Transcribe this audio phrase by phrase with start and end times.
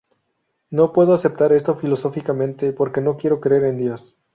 [0.71, 4.17] No puedo aceptar esto filosóficamente porque no quiero creer en Dios.